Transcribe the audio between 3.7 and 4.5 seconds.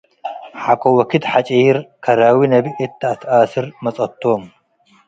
መጽአቶ'ም።